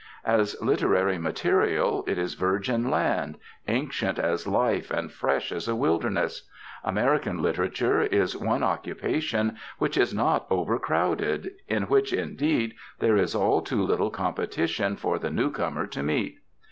As 0.25 0.59
literary 0.59 1.19
material, 1.19 2.03
it 2.07 2.17
is 2.17 2.33
virgin 2.33 2.89
land, 2.89 3.37
ancient 3.67 4.17
as 4.17 4.47
life 4.47 4.89
and 4.89 5.11
fresh 5.11 5.51
as 5.51 5.67
a 5.67 5.75
wilderness. 5.75 6.49
American 6.83 7.39
literature 7.39 8.01
is 8.01 8.35
one 8.35 8.63
occupation 8.63 9.57
which 9.77 9.97
is 9.97 10.11
not 10.11 10.47
over 10.49 10.79
crowded, 10.79 11.51
in 11.67 11.83
which, 11.83 12.13
indeed, 12.13 12.73
there 12.97 13.15
is 13.15 13.35
all 13.35 13.61
too 13.61 13.83
little 13.83 14.09
competition 14.09 14.95
for 14.95 15.19
the 15.19 15.29
new 15.29 15.51
comer 15.51 15.85
to 15.85 16.01
meet. 16.01 16.39